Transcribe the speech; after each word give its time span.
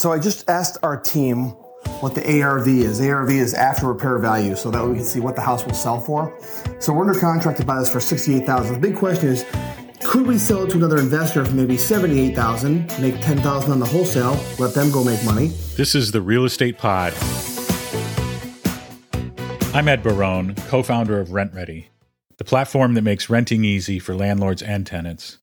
So 0.00 0.12
I 0.12 0.18
just 0.18 0.48
asked 0.48 0.78
our 0.82 0.98
team 0.98 1.48
what 2.00 2.14
the 2.14 2.40
ARV 2.40 2.66
is. 2.68 3.02
ARV 3.02 3.28
is 3.32 3.52
after 3.52 3.86
repair 3.86 4.16
value, 4.16 4.56
so 4.56 4.70
that 4.70 4.82
we 4.82 4.94
can 4.94 5.04
see 5.04 5.20
what 5.20 5.36
the 5.36 5.42
house 5.42 5.62
will 5.66 5.74
sell 5.74 6.00
for. 6.00 6.34
So 6.78 6.94
we're 6.94 7.06
under 7.06 7.20
contract 7.20 7.58
to 7.58 7.66
buy 7.66 7.78
this 7.80 7.90
for 7.90 8.00
sixty-eight 8.00 8.46
thousand. 8.46 8.80
The 8.80 8.80
big 8.80 8.96
question 8.96 9.28
is, 9.28 9.44
could 10.02 10.26
we 10.26 10.38
sell 10.38 10.62
it 10.62 10.70
to 10.70 10.78
another 10.78 10.96
investor 10.96 11.44
for 11.44 11.52
maybe 11.52 11.76
seventy-eight 11.76 12.34
thousand, 12.34 12.90
make 12.98 13.20
ten 13.20 13.42
thousand 13.42 13.72
on 13.72 13.78
the 13.78 13.84
wholesale, 13.84 14.42
let 14.58 14.72
them 14.72 14.90
go 14.90 15.04
make 15.04 15.22
money? 15.22 15.48
This 15.76 15.94
is 15.94 16.12
the 16.12 16.22
Real 16.22 16.46
Estate 16.46 16.78
Pod. 16.78 17.12
I'm 19.74 19.86
Ed 19.86 20.02
Barone, 20.02 20.54
co 20.68 20.82
founder 20.82 21.20
of 21.20 21.28
RentRedi, 21.28 21.88
the 22.38 22.44
platform 22.44 22.94
that 22.94 23.02
makes 23.02 23.28
renting 23.28 23.66
easy 23.66 23.98
for 23.98 24.14
landlords 24.14 24.62
and 24.62 24.86
tenants. 24.86 25.36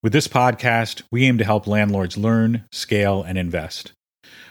With 0.00 0.12
this 0.12 0.28
podcast, 0.28 1.02
we 1.10 1.24
aim 1.24 1.38
to 1.38 1.44
help 1.44 1.66
landlords 1.66 2.16
learn, 2.16 2.64
scale, 2.70 3.24
and 3.24 3.36
invest. 3.36 3.94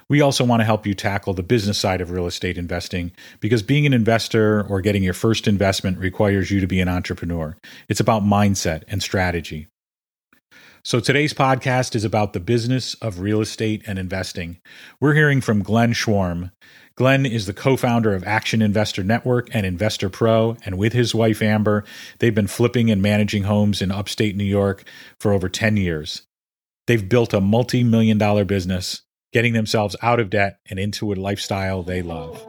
We 0.09 0.19
also 0.19 0.43
want 0.43 0.59
to 0.59 0.65
help 0.65 0.85
you 0.85 0.93
tackle 0.93 1.33
the 1.33 1.41
business 1.41 1.77
side 1.77 2.01
of 2.01 2.11
real 2.11 2.27
estate 2.27 2.57
investing 2.57 3.13
because 3.39 3.63
being 3.63 3.85
an 3.85 3.93
investor 3.93 4.65
or 4.67 4.81
getting 4.81 5.03
your 5.03 5.13
first 5.13 5.47
investment 5.47 5.99
requires 5.99 6.51
you 6.51 6.59
to 6.59 6.67
be 6.67 6.81
an 6.81 6.89
entrepreneur. 6.89 7.55
It's 7.87 8.01
about 8.01 8.23
mindset 8.23 8.83
and 8.89 9.01
strategy. 9.01 9.67
So 10.87 11.01
today's 11.01 11.33
podcast 11.33 11.97
is 11.97 12.05
about 12.05 12.31
the 12.31 12.39
business 12.39 12.93
of 13.01 13.19
real 13.19 13.41
estate 13.41 13.81
and 13.87 13.99
investing. 13.99 14.61
We're 15.01 15.15
hearing 15.15 15.41
from 15.41 15.61
Glenn 15.61 15.91
Schworm. 15.91 16.53
Glenn 16.95 17.25
is 17.25 17.45
the 17.45 17.53
co 17.53 17.75
founder 17.75 18.15
of 18.15 18.23
Action 18.23 18.61
Investor 18.61 19.03
Network 19.03 19.53
and 19.53 19.65
Investor 19.65 20.09
Pro, 20.09 20.55
and 20.63 20.77
with 20.77 20.93
his 20.93 21.13
wife 21.13 21.41
Amber, 21.41 21.83
they've 22.19 22.33
been 22.33 22.47
flipping 22.47 22.89
and 22.89 23.01
managing 23.01 23.43
homes 23.43 23.81
in 23.81 23.91
upstate 23.91 24.37
New 24.37 24.45
York 24.45 24.85
for 25.19 25.33
over 25.33 25.49
10 25.49 25.75
years. 25.75 26.21
They've 26.85 27.09
built 27.09 27.33
a 27.33 27.41
multi 27.41 27.83
million 27.83 28.17
dollar 28.17 28.45
business, 28.45 29.01
getting 29.33 29.51
themselves 29.51 29.97
out 30.01 30.21
of 30.21 30.29
debt 30.29 30.59
and 30.69 30.79
into 30.79 31.11
a 31.11 31.15
lifestyle 31.15 31.83
they 31.83 32.01
love. 32.01 32.41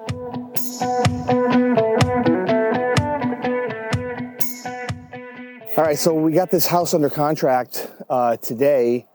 All 5.78 5.84
right, 5.84 5.96
so 5.96 6.12
we 6.12 6.32
got 6.32 6.50
this 6.50 6.66
house 6.66 6.92
under 6.92 7.08
contract 7.08 7.88
uh, 8.10 8.36
today, 8.38 9.06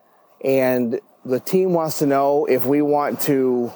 and 0.45 0.97
the 1.25 1.41
team 1.41 1.73
wants 1.73 1.99
to 1.99 2.05
know 2.05 2.45
if 2.45 2.65
we 2.65 2.81
want 2.81 3.19
to 3.23 3.69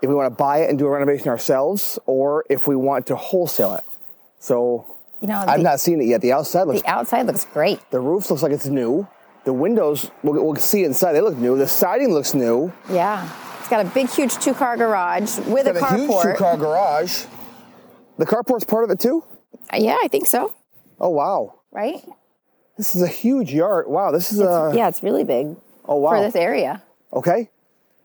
if 0.00 0.08
we 0.08 0.14
want 0.14 0.32
to 0.32 0.34
buy 0.34 0.62
it 0.62 0.70
and 0.70 0.78
do 0.78 0.86
a 0.86 0.90
renovation 0.90 1.28
ourselves, 1.28 1.98
or 2.06 2.46
if 2.48 2.66
we 2.66 2.74
want 2.74 3.08
to 3.08 3.16
wholesale 3.16 3.74
it. 3.74 3.84
So 4.38 4.96
You 5.20 5.28
know, 5.28 5.44
I've 5.46 5.58
the, 5.58 5.62
not 5.62 5.78
seen 5.78 6.00
it 6.00 6.06
yet. 6.06 6.22
The 6.22 6.32
outside 6.32 6.62
looks 6.62 6.80
the 6.80 6.88
outside 6.88 7.26
looks 7.26 7.44
great. 7.44 7.80
The 7.90 8.00
roof 8.00 8.30
looks 8.30 8.42
like 8.42 8.52
it's 8.52 8.64
new. 8.64 9.06
The 9.44 9.52
windows, 9.52 10.10
we'll, 10.22 10.42
we'll 10.42 10.56
see 10.56 10.84
inside. 10.84 11.12
They 11.12 11.20
look 11.20 11.36
new. 11.36 11.58
The 11.58 11.68
siding 11.68 12.14
looks 12.14 12.32
new. 12.32 12.72
Yeah. 12.90 13.30
It's 13.58 13.68
got 13.68 13.84
a 13.84 13.88
big, 13.90 14.08
huge 14.08 14.38
two 14.38 14.54
car 14.54 14.78
garage 14.78 15.38
with 15.40 15.66
a 15.66 15.74
Got 15.74 15.92
a 15.92 15.96
huge 15.96 16.10
carport. 16.10 16.32
two-car 16.32 16.56
garage. 16.56 17.26
The 18.16 18.24
carport's 18.24 18.64
part 18.64 18.84
of 18.84 18.90
it 18.90 19.00
too. 19.00 19.22
yeah, 19.74 19.98
I 20.02 20.08
think 20.08 20.26
so. 20.26 20.54
Oh 20.98 21.10
wow, 21.10 21.59
Right? 21.72 22.02
this 22.76 22.94
is 22.96 23.02
a 23.02 23.08
huge 23.08 23.52
yard. 23.52 23.86
Wow, 23.88 24.10
this 24.10 24.32
is 24.32 24.40
a 24.40 24.72
yeah, 24.74 24.88
it's 24.88 25.02
really 25.02 25.24
big 25.24 25.56
oh 25.84 25.96
wow. 25.96 26.10
for 26.10 26.20
this 26.22 26.34
area. 26.34 26.82
Okay, 27.12 27.50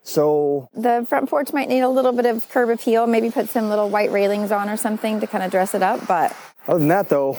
so 0.04 0.70
The 0.74 1.06
front 1.08 1.30
porch 1.30 1.54
might 1.54 1.70
need 1.70 1.82
a 1.82 1.90
little 1.90 2.12
bit 2.12 2.26
of 2.26 2.50
curb 2.50 2.70
appeal, 2.70 3.08
maybe 3.08 3.30
put 3.32 3.50
some 3.50 3.70
little 3.70 3.90
white 3.90 4.12
railings 4.12 4.52
on 4.52 4.70
or 4.70 4.78
something 4.78 5.20
to 5.20 5.28
kind 5.28 5.44
of 5.44 5.52
dress 5.52 5.74
it 5.74 5.82
up. 5.82 6.06
But 6.08 6.36
other 6.68 6.80
than 6.80 6.90
that 6.90 7.10
though, 7.10 7.38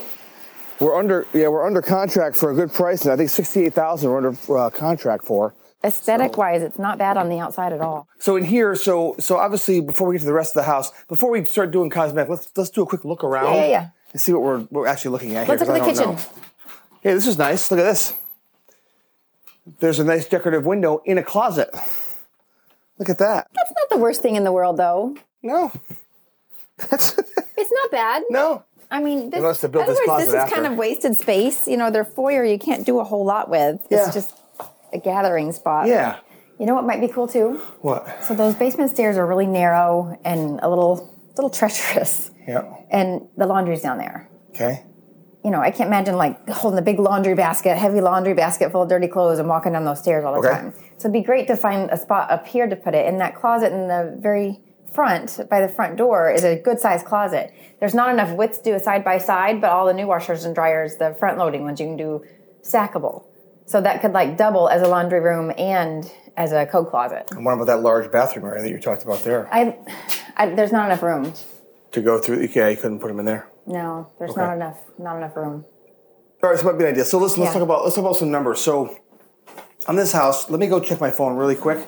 we're 0.80 0.98
under 0.98 1.26
yeah 1.32 1.48
we're 1.48 1.66
under 1.66 1.82
contract 1.82 2.36
for 2.36 2.50
a 2.50 2.54
good 2.54 2.72
price, 2.72 3.02
and 3.02 3.12
I 3.12 3.16
think 3.16 3.30
sixty-eight 3.30 3.74
thousand 3.74 4.10
we're 4.10 4.16
under 4.16 4.36
uh, 4.56 4.70
contract 4.70 5.24
for. 5.24 5.54
aesthetic 5.84 6.36
wise, 6.36 6.62
it's 6.62 6.78
not 6.78 6.98
bad 6.98 7.16
on 7.16 7.28
the 7.28 7.38
outside 7.38 7.72
at 7.72 7.80
all. 7.80 8.08
So 8.18 8.36
in 8.36 8.44
here, 8.44 8.74
so 8.74 9.14
so 9.18 9.36
obviously 9.36 9.80
before 9.80 10.08
we 10.08 10.14
get 10.14 10.20
to 10.20 10.26
the 10.26 10.32
rest 10.32 10.56
of 10.56 10.62
the 10.62 10.70
house, 10.70 10.90
before 11.08 11.30
we 11.30 11.44
start 11.44 11.70
doing 11.70 11.90
cosmetic, 11.90 12.30
let's 12.30 12.50
let's 12.56 12.70
do 12.70 12.82
a 12.82 12.86
quick 12.86 13.04
look 13.04 13.22
around. 13.22 13.54
Yeah, 13.54 13.60
yeah, 13.60 13.68
yeah. 13.68 13.88
See 14.16 14.32
what 14.32 14.42
we're 14.42 14.60
we're 14.70 14.86
actually 14.86 15.10
looking 15.12 15.36
at 15.36 15.46
here. 15.46 15.56
Let's 15.56 15.68
look 15.68 15.78
at 15.78 15.84
the 15.84 15.90
kitchen. 15.92 16.14
know. 16.14 16.20
Hey, 17.00 17.14
this 17.14 17.26
is 17.26 17.38
nice. 17.38 17.70
Look 17.70 17.80
at 17.80 17.84
this. 17.84 18.14
There's 19.80 19.98
a 19.98 20.04
nice 20.04 20.26
decorative 20.26 20.64
window 20.64 21.02
in 21.04 21.18
a 21.18 21.22
closet. 21.22 21.70
Look 22.98 23.10
at 23.10 23.18
that. 23.18 23.48
That's 23.54 23.72
not 23.76 23.90
the 23.90 23.98
worst 23.98 24.22
thing 24.22 24.36
in 24.36 24.44
the 24.44 24.52
world, 24.52 24.76
though. 24.76 25.16
No. 25.42 25.72
That's 26.78 27.18
It's 27.56 27.72
not 27.72 27.90
bad. 27.90 28.22
no. 28.30 28.64
I 28.88 29.00
mean, 29.00 29.30
this, 29.30 29.38
Unless 29.38 29.62
they 29.62 29.68
built 29.68 29.86
this 29.86 29.98
otherwise, 29.98 30.26
this 30.26 30.34
closet 30.34 30.46
is 30.46 30.54
kind 30.54 30.72
of 30.72 30.78
wasted 30.78 31.16
space. 31.16 31.66
You 31.66 31.76
know, 31.76 31.90
their 31.90 32.04
foyer 32.04 32.44
you 32.44 32.58
can't 32.58 32.86
do 32.86 33.00
a 33.00 33.04
whole 33.04 33.24
lot 33.24 33.50
with. 33.50 33.80
Yeah. 33.90 34.04
It's 34.04 34.14
just 34.14 34.38
a 34.92 34.98
gathering 34.98 35.50
spot. 35.50 35.88
Yeah. 35.88 36.20
You 36.60 36.66
know 36.66 36.74
what 36.74 36.84
might 36.84 37.00
be 37.00 37.08
cool 37.08 37.26
too? 37.26 37.60
What? 37.80 38.22
So 38.22 38.34
those 38.34 38.54
basement 38.54 38.90
stairs 38.90 39.16
are 39.16 39.26
really 39.26 39.46
narrow 39.46 40.18
and 40.24 40.60
a 40.62 40.68
little 40.68 41.12
little 41.36 41.50
treacherous, 41.50 42.30
Yeah. 42.46 42.62
and 42.90 43.28
the 43.36 43.46
laundry's 43.46 43.82
down 43.82 43.98
there. 43.98 44.28
Okay. 44.50 44.84
You 45.44 45.50
know, 45.52 45.60
I 45.60 45.70
can't 45.70 45.86
imagine 45.88 46.16
like 46.16 46.48
holding 46.48 46.78
a 46.78 46.82
big 46.82 46.98
laundry 46.98 47.34
basket, 47.34 47.76
heavy 47.76 48.00
laundry 48.00 48.34
basket 48.34 48.72
full 48.72 48.82
of 48.82 48.88
dirty 48.88 49.06
clothes, 49.06 49.38
and 49.38 49.48
walking 49.48 49.72
down 49.72 49.84
those 49.84 50.00
stairs 50.00 50.24
all 50.24 50.32
the 50.40 50.48
Okay. 50.48 50.58
time. 50.58 50.72
So 50.96 51.02
it'd 51.08 51.12
be 51.12 51.22
great 51.22 51.46
to 51.48 51.56
find 51.56 51.90
a 51.90 51.96
spot 51.96 52.30
up 52.30 52.46
here 52.46 52.66
to 52.66 52.74
put 52.74 52.94
it. 52.94 53.06
In 53.06 53.18
that 53.18 53.36
closet 53.36 53.72
in 53.72 53.86
the 53.86 54.16
very 54.18 54.60
front, 54.90 55.40
by 55.50 55.60
the 55.60 55.68
front 55.68 55.96
door, 55.96 56.30
is 56.30 56.42
a 56.42 56.56
good 56.56 56.80
sized 56.80 57.04
closet. 57.06 57.52
There's 57.78 57.94
not 57.94 58.10
enough 58.10 58.32
width 58.34 58.62
to 58.62 58.70
do 58.70 58.74
a 58.74 58.80
side 58.80 59.04
by 59.04 59.18
side, 59.18 59.60
but 59.60 59.70
all 59.70 59.86
the 59.86 59.94
new 59.94 60.06
washers 60.06 60.44
and 60.44 60.54
dryers, 60.54 60.96
the 60.96 61.14
front 61.14 61.38
loading 61.38 61.62
ones, 61.64 61.78
you 61.80 61.86
can 61.86 61.96
do 61.96 62.22
stackable. 62.62 63.24
So 63.66 63.80
that 63.80 64.00
could 64.00 64.12
like 64.12 64.36
double 64.36 64.68
as 64.68 64.82
a 64.82 64.86
laundry 64.88 65.20
room 65.20 65.52
and 65.58 66.10
as 66.36 66.52
a 66.52 66.66
coat 66.66 66.90
closet. 66.90 67.26
And 67.32 67.44
what 67.44 67.54
about 67.54 67.66
that 67.66 67.80
large 67.82 68.10
bathroom 68.12 68.44
area 68.46 68.62
that 68.62 68.70
you 68.70 68.78
talked 68.78 69.02
about 69.02 69.24
there? 69.24 69.48
I, 69.52 69.76
I 70.36 70.46
there's 70.50 70.72
not 70.72 70.86
enough 70.86 71.02
room. 71.02 71.32
to 71.92 72.00
go 72.02 72.18
through. 72.18 72.44
Okay, 72.44 72.72
you 72.72 72.76
couldn't 72.76 73.00
put 73.00 73.08
them 73.08 73.18
in 73.18 73.24
there. 73.26 73.48
No, 73.66 74.10
there's 74.18 74.32
Okay. 74.32 74.40
not 74.42 74.54
enough, 74.54 74.78
not 74.98 75.16
enough 75.16 75.36
room. 75.36 75.64
All 76.42 76.50
right, 76.50 76.58
so 76.58 76.66
might 76.66 76.78
be 76.78 76.84
an 76.84 76.90
idea. 76.90 77.04
So 77.04 77.18
listen, 77.18 77.40
let's 77.40 77.50
Yeah. 77.50 77.60
talk 77.60 77.62
about 77.62 77.82
let's 77.84 77.96
talk 77.96 78.04
about 78.04 78.16
some 78.16 78.30
numbers. 78.30 78.60
So 78.60 78.96
on 79.88 79.96
this 79.96 80.12
house, 80.12 80.48
let 80.50 80.60
me 80.60 80.66
go 80.68 80.78
check 80.78 81.00
my 81.00 81.10
phone 81.10 81.36
really 81.36 81.56
quick. 81.56 81.78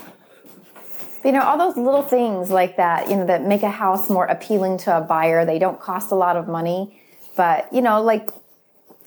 But, 1.23 1.29
you 1.29 1.33
know, 1.33 1.43
all 1.43 1.59
those 1.59 1.77
little 1.77 2.03
things 2.03 2.51
like 2.51 2.77
that, 2.77 3.11
you 3.11 3.17
know, 3.17 3.27
that 3.27 3.43
make 3.45 3.63
a 3.63 3.71
house 3.71 4.09
more 4.09 4.25
appealing 4.27 4.79
to 4.79 4.97
a 4.97 5.01
buyer. 5.01 5.45
They 5.45 5.59
don't 5.59 5.81
cost 5.81 6.11
a 6.11 6.15
lot 6.15 6.37
of 6.37 6.49
money, 6.49 7.01
but 7.37 7.73
you 7.73 7.83
know, 7.83 8.03
like 8.03 8.31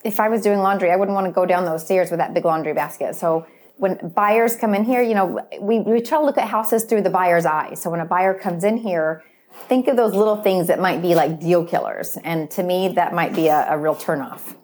if 0.04 0.20
I 0.20 0.30
was 0.30 0.42
doing 0.42 0.60
laundry, 0.60 0.92
I 0.92 0.96
wouldn't 0.96 1.16
want 1.16 1.28
to 1.28 1.32
go 1.32 1.46
down 1.46 1.66
those 1.66 1.84
stairs 1.84 2.10
with 2.10 2.20
that 2.20 2.34
big 2.34 2.46
laundry 2.46 2.74
basket. 2.74 3.16
So 3.16 3.46
when 3.78 4.12
buyers 4.16 4.56
come 4.56 4.76
in 4.76 4.84
here, 4.84 5.02
you 5.02 5.16
know, 5.16 5.48
we, 5.60 5.80
we 5.80 6.02
try 6.02 6.20
to 6.20 6.26
look 6.26 6.38
at 6.38 6.48
houses 6.48 6.84
through 6.84 7.02
the 7.02 7.10
buyer's 7.10 7.46
eyes. 7.46 7.82
So 7.82 7.90
when 7.90 8.00
a 8.00 8.06
buyer 8.06 8.34
comes 8.34 8.64
in 8.64 8.78
here, 8.78 9.24
think 9.68 9.88
of 9.88 9.98
those 9.98 10.14
little 10.14 10.42
things 10.42 10.68
that 10.68 10.80
might 10.80 11.02
be 11.02 11.16
like 11.16 11.40
deal 11.40 11.66
killers. 11.66 12.18
And 12.24 12.50
to 12.52 12.64
me, 12.64 12.90
that 12.90 13.14
might 13.14 13.34
be 13.34 13.48
a, 13.48 13.74
a 13.74 13.78
real 13.78 13.96
turnoff. 13.96 14.56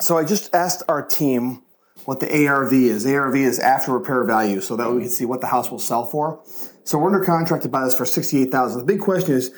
So 0.00 0.18
I 0.18 0.24
just 0.24 0.54
asked 0.54 0.82
our 0.88 1.04
team 1.04 1.62
what 2.04 2.20
the 2.20 2.46
ARV 2.46 2.72
is. 2.72 3.04
ARV 3.06 3.36
is 3.36 3.58
after 3.58 3.92
repair 3.92 4.24
value, 4.24 4.60
so 4.60 4.76
that 4.76 4.90
we 4.90 5.00
can 5.02 5.10
see 5.10 5.24
what 5.24 5.40
the 5.40 5.48
house 5.48 5.70
will 5.70 5.78
sell 5.78 6.04
for. 6.04 6.40
So 6.84 6.96
we're 6.98 7.12
under 7.12 7.24
contract 7.24 7.64
to 7.64 7.68
buy 7.68 7.84
this 7.84 7.94
for 7.94 8.06
sixty-eight 8.06 8.50
thousand. 8.50 8.78
The 8.78 8.86
big 8.86 9.00
question 9.00 9.34
is, 9.34 9.52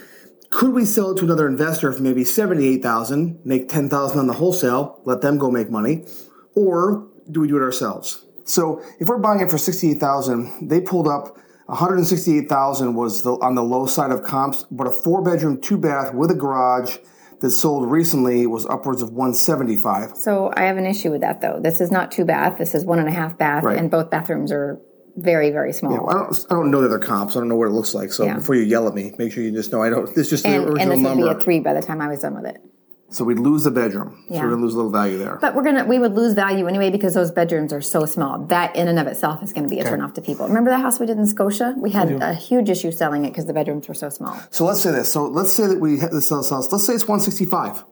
could 0.50 0.72
we 0.72 0.84
sell 0.84 1.12
it 1.12 1.18
to 1.18 1.24
another 1.24 1.46
investor 1.46 1.92
for 1.92 2.02
maybe 2.02 2.24
seventy-eight 2.24 2.82
thousand, 2.82 3.40
make 3.44 3.68
ten 3.68 3.88
thousand 3.88 4.18
on 4.18 4.26
the 4.26 4.34
wholesale, 4.34 5.00
let 5.04 5.20
them 5.20 5.38
go 5.38 5.50
make 5.50 5.70
money, 5.70 6.06
or 6.54 7.06
do 7.30 7.40
we 7.40 7.48
do 7.48 7.56
it 7.56 7.62
ourselves? 7.62 8.24
So 8.44 8.82
if 8.98 9.08
we're 9.08 9.18
buying 9.18 9.40
it 9.40 9.50
for 9.50 9.58
sixty-eight 9.58 9.98
thousand, 10.00 10.68
they 10.68 10.80
pulled 10.80 11.08
up. 11.08 11.36
168,000 11.66 12.94
was 12.94 13.22
the, 13.22 13.30
on 13.34 13.54
the 13.54 13.62
low 13.62 13.86
side 13.86 14.10
of 14.10 14.24
comps, 14.24 14.66
but 14.72 14.88
a 14.88 14.90
four 14.90 15.22
bedroom, 15.22 15.60
two 15.60 15.78
bath 15.78 16.12
with 16.12 16.28
a 16.32 16.34
garage 16.34 16.96
that 17.40 17.50
sold 17.52 17.88
recently 17.88 18.44
was 18.44 18.66
upwards 18.66 19.02
of 19.02 19.10
175. 19.12 20.16
So 20.16 20.52
I 20.56 20.62
have 20.64 20.78
an 20.78 20.84
issue 20.84 21.12
with 21.12 21.20
that 21.20 21.40
though. 21.40 21.60
This 21.62 21.80
is 21.80 21.92
not 21.92 22.10
two 22.10 22.24
bath. 22.24 22.58
This 22.58 22.74
is 22.74 22.84
one 22.84 22.98
and 22.98 23.06
a 23.08 23.12
half 23.12 23.38
bath, 23.38 23.62
Right. 23.62 23.78
and 23.78 23.88
both 23.88 24.10
bathrooms 24.10 24.50
are 24.50 24.80
very, 25.16 25.50
very 25.50 25.72
small. 25.72 26.08
I 26.10 26.14
don't, 26.14 26.46
I 26.50 26.54
don't 26.54 26.70
know 26.70 26.80
the 26.80 26.86
other 26.86 26.98
comps. 26.98 27.36
I 27.36 27.40
don't 27.40 27.48
know 27.48 27.56
what 27.56 27.68
it 27.68 27.72
looks 27.72 27.94
like. 27.94 28.12
So 28.12 28.24
Yeah. 28.24 28.36
before 28.36 28.54
you 28.54 28.62
yell 28.62 28.86
at 28.88 28.94
me, 28.94 29.12
make 29.18 29.32
sure 29.32 29.42
you 29.42 29.50
just 29.52 29.72
know 29.72 29.82
I 29.82 29.90
don't. 29.90 30.06
This 30.06 30.18
is 30.26 30.30
just 30.30 30.42
the 30.44 30.50
and, 30.50 30.64
original 30.64 30.80
and 30.80 30.90
this 30.92 30.96
would 30.98 31.18
number. 31.18 31.34
be 31.34 31.40
a 31.40 31.44
three 31.44 31.60
by 31.60 31.74
the 31.74 31.82
time 31.82 32.00
I 32.00 32.08
was 32.08 32.20
done 32.20 32.34
with 32.34 32.46
it. 32.46 32.60
So 33.12 33.24
we'd 33.24 33.40
lose 33.40 33.64
the 33.64 33.72
bedroom. 33.72 34.22
So 34.28 34.34
Yeah. 34.34 34.44
we're 34.44 34.50
gonna 34.50 34.62
lose 34.62 34.74
a 34.74 34.76
little 34.76 34.92
value 34.92 35.18
there. 35.18 35.36
But 35.40 35.56
we're 35.56 35.64
gonna 35.64 35.84
we 35.84 35.98
would 35.98 36.14
lose 36.14 36.32
value 36.34 36.68
anyway 36.68 36.90
because 36.90 37.12
those 37.12 37.32
bedrooms 37.32 37.72
are 37.72 37.80
so 37.80 38.04
small. 38.06 38.38
That 38.46 38.76
in 38.76 38.86
and 38.86 39.00
of 39.00 39.08
itself 39.08 39.42
is 39.42 39.52
going 39.52 39.64
to 39.64 39.68
be 39.68 39.80
a 39.80 39.84
turn 39.84 40.00
off 40.00 40.12
to 40.14 40.22
people. 40.22 40.46
Remember 40.46 40.70
that 40.70 40.80
house 40.80 41.00
we 41.00 41.06
did 41.06 41.18
in 41.18 41.26
Scotia? 41.26 41.74
We 41.76 41.90
had 41.90 42.10
a 42.22 42.34
huge 42.34 42.70
issue 42.70 42.92
selling 42.92 43.24
it 43.24 43.30
because 43.30 43.46
the 43.46 43.52
bedrooms 43.52 43.88
were 43.88 43.94
so 43.94 44.10
small. 44.10 44.38
so 44.50 44.64
let's 44.64 44.80
say 44.80 44.92
this. 44.92 45.10
So 45.10 45.26
let's 45.26 45.52
say 45.52 45.66
that 45.66 45.80
we 45.80 45.98
have 45.98 46.12
this 46.12 46.28
house. 46.30 46.52
Let's 46.52 46.86
say 46.86 46.94
it's 46.94 47.08
165. 47.08 47.82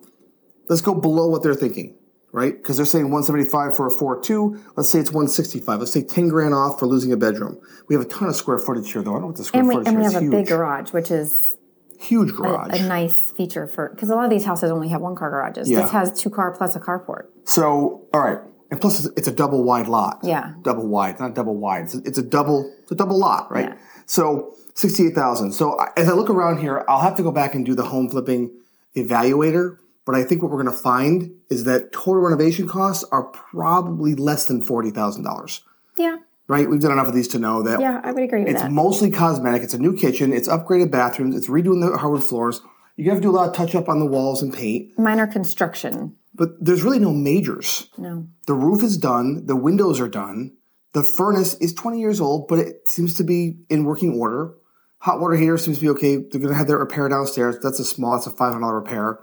Let's 0.69 0.83
go 0.83 0.95
below 0.95 1.27
what 1.29 1.43
they're 1.43 1.55
thinking, 1.55 1.97
right? 2.33 2.57
Because 2.57 2.77
they're 2.77 2.87
saying 2.87 3.05
175 3.11 3.77
for 3.77 3.87
a 3.87 3.91
4-2. 3.91 4.61
Let's 4.77 4.91
say 4.91 4.99
it's 5.01 5.11
165. 5.11 5.79
Let's 5.81 5.93
take 5.93 6.09
10 6.09 6.29
grand 6.29 6.55
off 6.55 6.79
for 6.79 6.87
losing 6.87 7.13
a 7.13 7.17
bedroom. 7.17 7.59
We 7.89 7.95
have 7.95 8.05
a 8.05 8.09
ton 8.09 8.29
of 8.29 8.37
square 8.37 8.59
footage 8.59 8.93
here, 8.93 9.03
though. 9.03 9.13
I 9.13 9.15
don't 9.15 9.21
know 9.23 9.27
what 9.29 9.37
the 9.37 9.45
square 9.45 9.61
And 9.61 9.69
we 9.69 9.75
footage 9.77 9.89
and 9.89 9.99
we 9.99 10.05
have 10.05 10.15
a 10.17 10.21
huge. 10.21 10.31
big 10.31 10.47
garage, 10.49 10.93
which 10.93 11.11
is 11.11 11.57
huge 11.99 12.31
a, 12.31 12.33
garage. 12.33 12.79
a 12.81 12.87
nice 12.87 13.33
feature 13.33 13.67
for 13.67 13.89
because 13.89 14.09
a 14.11 14.15
lot 14.15 14.25
of 14.25 14.31
these 14.31 14.45
houses 14.45 14.71
only 14.71 14.89
have 14.89 15.01
one 15.01 15.17
car 15.17 15.31
garages. 15.31 15.69
Yeah. 15.69 15.81
This 15.83 15.91
has 15.91 16.21
two 16.21 16.31
car 16.31 16.53
plus 16.57 16.77
a 16.77 16.81
carport. 16.81 17.25
So, 17.45 18.07
all 18.15 18.21
right, 18.21 18.39
And 18.71 18.81
plus, 18.81 18.99
it's- 19.01 19.13
it's 19.17 19.27
a 19.29 19.33
double 19.33 19.65
wide 19.65 19.89
lot. 19.89 20.21
Yeah. 20.23 20.53
double 20.63 20.87
wide, 20.87 21.19
not 21.19 21.35
double 21.35 21.57
wide. 21.57 21.85
It's 21.85 21.95
a, 21.95 21.99
it's 22.05 22.19
a 22.19 22.23
double, 22.23 22.71
it's 22.83 22.93
a 22.93 22.95
double 22.95 23.19
lot, 23.19 23.51
right? 23.51 23.71
Yeah. 23.71 23.75
So 24.07 24.55
sixty-eight 24.75 25.15
thousand. 25.15 25.53
So 25.53 25.77
as 25.97 26.09
I 26.09 26.13
look 26.13 26.31
around 26.31 26.59
here, 26.59 26.85
I'll 26.89 27.01
have 27.01 27.17
to 27.17 27.23
go 27.23 27.33
back 27.33 27.55
and 27.55 27.65
do 27.67 27.75
the 27.75 27.83
home 27.85 28.09
flipping 28.11 28.51
evaluator. 28.95 29.79
But 30.09 30.15
I 30.17 30.25
think 30.25 30.41
what 30.41 30.51
we're 30.51 30.63
going 30.63 30.75
to 30.75 30.83
find 30.83 31.33
is 31.51 31.65
that 31.65 31.93
total 31.93 32.23
renovation 32.23 32.67
costs 32.67 33.05
are 33.13 33.25
probably 33.25 34.15
less 34.15 34.47
than 34.47 34.63
forty 34.63 34.91
thousand 34.91 35.23
dollars. 35.23 35.61
Yeah. 35.99 36.17
Right? 36.47 36.67
We've 36.67 36.81
done 36.81 36.93
enough 36.93 37.09
of 37.09 37.15
these 37.15 37.29
to 37.29 37.39
know 37.39 37.63
that 37.65 37.79
Yeah, 37.79 38.01
I 38.03 38.13
would 38.13 38.23
agree 38.23 38.41
with 38.41 38.49
it's 38.49 38.63
that. 38.63 38.73
mostly 38.73 39.11
cosmetic. 39.11 39.63
It's 39.63 39.75
a 39.75 39.79
new 39.79 39.95
kitchen. 39.95 40.33
It's 40.33 40.49
upgraded 40.49 40.91
bathrooms. 40.91 41.37
It's 41.37 41.49
redoing 41.51 41.83
the 41.87 41.99
hardwood 41.99 42.25
floors. 42.25 42.63
You 42.97 43.11
have 43.11 43.19
to 43.19 43.21
do 43.21 43.29
a 43.29 43.37
lot 43.37 43.51
of 43.51 43.55
touch 43.55 43.75
up 43.75 43.87
on 43.91 44.01
the 44.01 44.07
walls 44.07 44.41
and 44.41 44.51
paint. 44.51 44.99
Minor 44.99 45.27
construction. 45.27 46.17
But 46.35 46.53
there's 46.59 46.83
really 46.83 47.01
no 47.01 47.13
majors. 47.13 47.91
No. 47.99 48.29
The 48.47 48.55
roof 48.55 48.83
is 48.83 48.97
done. 48.97 49.45
The 49.45 49.57
windows 49.57 50.01
are 50.01 50.09
done. 50.09 50.57
The 50.95 51.05
furnace 51.05 51.53
is 51.57 51.75
20 51.75 52.01
years 52.01 52.19
old, 52.19 52.49
but 52.49 52.61
it 52.61 52.89
seems 52.89 53.13
to 53.17 53.25
be 53.25 53.59
in 53.69 53.85
working 53.85 54.19
order. 54.19 54.55
Hot 55.01 55.21
water 55.21 55.35
heater 55.37 55.59
seems 55.59 55.77
to 55.77 55.83
be 55.83 55.91
okay. 55.91 56.17
They're 56.17 56.41
going 56.41 56.49
to 56.49 56.55
have 56.55 56.67
their 56.67 56.79
repair 56.79 57.11
downstairs. 57.11 57.59
That's 57.63 57.79
a 57.79 57.85
small, 57.85 58.13
that's 58.13 58.27
a 58.27 58.31
$500 58.31 58.73
repair. 58.73 59.19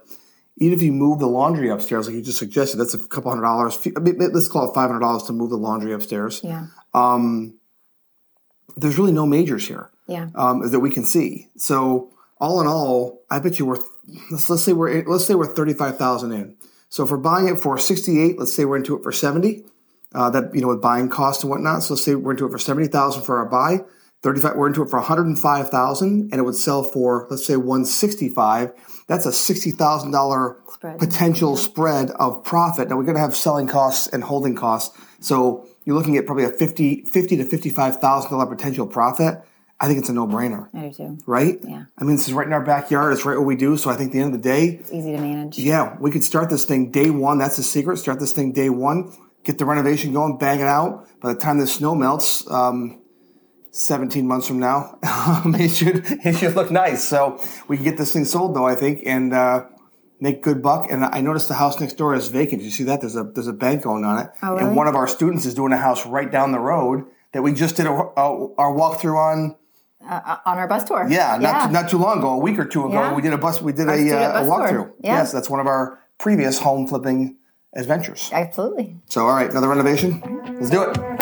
Even 0.58 0.78
if 0.78 0.82
you 0.84 0.92
move 0.94 1.20
the 1.20 1.28
laundry 1.28 1.70
upstairs, 1.70 2.08
like 2.08 2.16
you 2.16 2.22
just 2.22 2.38
suggested, 2.40 2.78
that's 2.78 2.94
a 2.94 3.00
couple 3.00 3.30
hundred 3.30 3.44
dollars. 3.44 3.78
I 3.96 4.00
mean, 4.00 4.18
Let's 4.20 4.48
call 4.48 4.72
it 4.72 4.76
$500 4.76 5.28
to 5.28 5.34
move 5.34 5.50
the 5.50 5.58
laundry 5.58 5.92
upstairs. 5.92 6.40
Yeah. 6.44 6.68
Um, 6.94 7.56
There's 8.78 8.98
really 8.98 9.12
no 9.12 9.26
majors 9.26 9.68
here 9.68 9.90
Yeah. 10.08 10.30
um, 10.36 10.70
that 10.72 10.80
we 10.80 10.90
can 10.90 11.04
see. 11.06 11.50
So 11.58 12.12
all 12.40 12.62
in 12.62 12.68
all, 12.68 13.22
I 13.30 13.40
bet 13.40 13.60
you 13.60 13.66
we're 13.66 13.80
let's, 14.32 14.50
let's 14.50 14.64
say 14.64 14.74
we're 14.74 15.04
let's 15.06 15.26
say 15.26 15.36
we're 15.36 15.46
thirty 15.46 15.74
five 15.74 15.98
thousand 15.98 16.32
in. 16.34 16.56
So 16.90 17.04
if 17.04 17.12
we're 17.12 17.18
buying 17.18 17.48
it 17.48 17.58
for 17.58 17.78
sixty 17.78 18.22
eight, 18.22 18.38
let's 18.40 18.54
say 18.54 18.66
we're 18.66 18.78
into 18.78 18.96
it 18.96 19.04
for 19.04 19.12
seventy. 19.12 19.64
Uh, 20.14 20.30
that 20.30 20.54
you 20.56 20.62
know 20.62 20.68
with 20.70 20.82
buying 20.82 21.10
costs 21.10 21.44
and 21.44 21.50
whatnot. 21.50 21.84
So 21.84 21.94
let's 21.94 22.04
say 22.04 22.16
we're 22.16 22.32
into 22.32 22.46
it 22.46 22.52
for 22.52 22.60
seventy 22.60 22.88
thousand 22.88 23.24
for 23.24 23.38
our 23.38 23.46
buy. 23.46 23.84
Thirty 24.22 24.42
five, 24.42 24.56
we're 24.56 24.68
into 24.68 24.82
it 24.82 24.90
for 24.90 24.98
one 24.98 25.06
hundred 25.06 25.28
and 25.28 25.38
five 25.38 25.70
thousand, 25.70 26.30
and 26.32 26.40
it 26.40 26.44
would 26.44 26.56
sell 26.56 26.82
for 26.84 27.28
let's 27.30 27.46
say 27.46 27.58
one 27.58 27.86
sixty 27.86 28.28
five. 28.30 28.74
That's 29.08 29.26
a 29.28 29.32
sixty 29.34 29.70
thousand 29.72 30.12
dollar 30.12 30.58
Spread. 30.74 30.98
potential 30.98 31.56
spread 31.58 32.10
of 32.12 32.44
profit. 32.44 32.90
Now 32.90 32.98
we're 32.98 33.04
going 33.04 33.16
to 33.16 33.22
have 33.22 33.36
selling 33.36 33.68
costs 33.68 34.08
and 34.08 34.24
holding 34.24 34.56
costs. 34.56 34.98
So 35.20 35.68
you're 35.86 35.96
looking 35.96 36.18
at 36.18 36.26
probably 36.26 36.44
a 36.46 36.50
50, 36.50 37.06
50 37.06 37.38
to 37.38 37.44
fifty 37.46 37.70
five 37.70 37.98
thousand 37.98 38.32
dollar 38.32 38.48
potential 38.48 38.88
profit. 38.88 39.44
I 39.80 39.88
think 39.88 40.00
it's 40.00 40.10
a 40.10 40.14
no 40.14 40.26
brainer 40.26 40.70
I 40.74 40.88
do 40.88 40.94
too. 40.94 41.18
right? 41.28 41.60
Yeah. 41.62 41.84
I 41.98 42.04
mean, 42.06 42.16
this 42.16 42.28
is 42.30 42.34
right 42.34 42.48
in 42.48 42.54
our 42.54 42.64
backyard. 42.64 43.12
It's 43.14 43.26
right 43.26 43.38
what 43.38 43.46
we 43.46 43.58
do. 43.58 43.76
So 43.78 43.90
I 43.92 43.96
think 43.96 44.10
at 44.10 44.14
the 44.14 44.20
end 44.22 44.34
of 44.34 44.42
the 44.42 44.50
day, 44.50 44.78
It's 44.80 44.92
easy 44.92 45.12
to 45.12 45.20
manage. 45.20 45.60
yeah, 45.60 45.98
we 46.00 46.10
could 46.12 46.24
start 46.24 46.50
this 46.50 46.64
thing 46.64 46.90
day 46.92 47.10
one. 47.12 47.38
That's 47.38 47.58
the 47.58 47.64
secret. 47.64 47.98
Start 47.98 48.20
this 48.20 48.32
thing 48.32 48.54
day 48.54 48.70
one. 48.70 49.12
Get 49.44 49.58
the 49.60 49.66
renovation 49.66 50.14
going. 50.14 50.38
Bang 50.38 50.62
it 50.62 50.68
out. 50.68 51.08
By 51.20 51.34
the 51.34 51.40
time 51.40 51.60
the 51.60 51.68
snow 51.68 51.94
melts, 51.94 52.50
um, 52.50 53.02
seventeen 53.76 54.26
months 54.28 54.48
from 54.48 54.60
now, 54.60 54.98
um, 55.04 55.54
it 55.56 55.70
should 55.70 56.06
it 56.26 56.38
should 56.38 56.56
look 56.56 56.72
nice. 56.72 57.04
So 57.04 57.42
we 57.68 57.76
can 57.78 57.84
get 57.84 57.98
this 57.98 58.14
thing 58.14 58.26
sold, 58.26 58.56
though. 58.56 58.66
I 58.66 58.76
think 58.76 59.02
and 59.06 59.34
uh, 59.34 59.66
make 60.20 60.42
good 60.42 60.62
buck. 60.62 60.90
And 60.90 61.04
I 61.04 61.22
noticed 61.22 61.48
the 61.48 61.56
house 61.56 61.80
next 61.80 61.94
door 61.94 62.16
is 62.16 62.30
vacant. 62.30 62.62
Did 62.62 62.66
you 62.66 62.72
see 62.72 62.86
that? 62.86 63.02
There's 63.02 63.16
a 63.16 63.24
there's 63.24 63.48
a 63.48 63.54
bank 63.54 63.84
going 63.84 64.06
on 64.06 64.26
it. 64.26 64.32
Oh, 64.42 64.54
really? 64.54 64.68
And 64.68 64.76
one 64.76 64.88
of 64.88 64.96
our 64.96 65.08
students 65.08 65.46
is 65.46 65.54
doing 65.54 65.74
a 65.74 65.78
house 65.78 66.06
right 66.06 66.32
down 66.32 66.52
the 66.52 66.60
road 66.60 67.06
that 67.34 67.42
we 67.42 67.54
just 67.54 67.76
did 67.76 67.86
a, 67.86 67.92
a, 67.92 68.56
our 68.56 68.74
walkthrough 68.74 69.18
on. 69.18 69.56
Uh, 70.08 70.38
on 70.46 70.58
our 70.60 70.68
bus 70.68 70.84
tour. 70.84 71.08
Yeah, 71.10 71.38
not 71.42 71.72
not 71.72 71.90
too 71.90 71.98
long 71.98 72.20
ago, 72.20 72.34
a 72.34 72.38
week 72.38 72.60
or 72.60 72.66
two 72.66 72.86
ago, 72.86 72.94
Yeah. 72.94 73.16
we 73.16 73.24
did 73.24 73.34
a 73.34 73.40
bus. 73.40 73.60
We 73.60 73.74
did 73.74 73.88
a, 73.88 73.92
uh, 73.92 74.44
a 74.44 74.46
walkthrough. 74.46 74.94
Yeah. 75.04 75.16
Yes, 75.18 75.32
that's 75.32 75.50
one 75.50 75.60
of 75.60 75.66
our 75.66 76.00
previous 76.20 76.60
home 76.60 76.86
flipping 76.86 77.38
adventures. 77.74 78.30
Absolutely. 78.32 78.98
So, 79.10 79.26
all 79.26 79.34
right, 79.36 79.50
another 79.50 79.68
renovation. 79.68 80.22
Let's 80.60 80.70
do 80.70 80.84
it. 80.84 81.15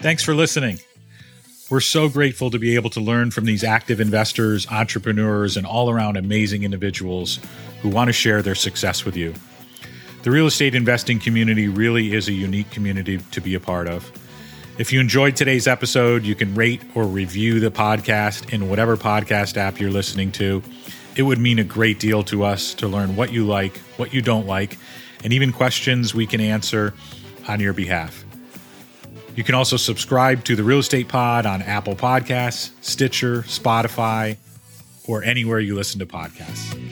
Thanks 0.00 0.22
for 0.22 0.34
listening. 0.34 0.78
We're 1.68 1.80
so 1.80 2.08
grateful 2.08 2.50
to 2.50 2.58
be 2.58 2.74
able 2.74 2.88
to 2.90 3.00
learn 3.00 3.30
from 3.30 3.44
these 3.44 3.62
active 3.62 4.00
investors, 4.00 4.66
entrepreneurs, 4.68 5.58
and 5.58 5.66
all 5.66 5.90
around 5.90 6.16
amazing 6.16 6.62
individuals 6.62 7.38
who 7.82 7.90
want 7.90 8.08
to 8.08 8.14
share 8.14 8.40
their 8.40 8.54
success 8.54 9.04
with 9.04 9.14
you. 9.14 9.34
The 10.22 10.30
real 10.30 10.46
estate 10.46 10.74
investing 10.74 11.20
community 11.20 11.68
really 11.68 12.14
is 12.14 12.28
a 12.28 12.32
unique 12.32 12.70
community 12.70 13.18
to 13.18 13.42
be 13.42 13.54
a 13.54 13.60
part 13.60 13.88
of. 13.88 14.10
If 14.78 14.90
you 14.90 15.00
enjoyed 15.00 15.36
today's 15.36 15.66
episode, 15.66 16.24
you 16.24 16.34
can 16.34 16.54
rate 16.54 16.80
or 16.94 17.04
review 17.04 17.60
the 17.60 17.70
podcast 17.70 18.54
in 18.54 18.70
whatever 18.70 18.96
podcast 18.96 19.58
app 19.58 19.78
you're 19.78 19.90
listening 19.90 20.32
to. 20.32 20.62
It 21.14 21.24
would 21.24 21.38
mean 21.38 21.58
a 21.58 21.64
great 21.64 22.00
deal 22.00 22.22
to 22.24 22.42
us 22.44 22.72
to 22.76 22.88
learn 22.88 23.16
what 23.16 23.34
you 23.34 23.46
like, 23.46 23.76
what 23.98 24.14
you 24.14 24.22
don't 24.22 24.46
like, 24.46 24.78
and 25.22 25.34
even 25.34 25.52
questions 25.52 26.14
we 26.14 26.26
can 26.26 26.40
answer 26.40 26.94
on 27.46 27.60
your 27.60 27.74
behalf. 27.74 28.24
You 29.36 29.44
can 29.44 29.54
also 29.54 29.76
subscribe 29.76 30.44
to 30.44 30.56
the 30.56 30.64
Real 30.64 30.80
Estate 30.80 31.08
Pod 31.08 31.46
on 31.46 31.62
Apple 31.62 31.94
Podcasts, 31.94 32.70
Stitcher, 32.80 33.42
Spotify, 33.42 34.36
or 35.06 35.22
anywhere 35.22 35.60
you 35.60 35.74
listen 35.74 35.98
to 36.00 36.06
podcasts. 36.06 36.89